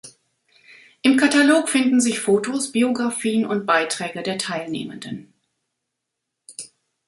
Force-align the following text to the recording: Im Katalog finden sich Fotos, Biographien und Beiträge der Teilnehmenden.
Im 1.03 1.15
Katalog 1.15 1.69
finden 1.69 2.01
sich 2.01 2.21
Fotos, 2.21 2.71
Biographien 2.71 3.45
und 3.45 3.67
Beiträge 3.67 4.23
der 4.23 4.39
Teilnehmenden. 4.39 5.31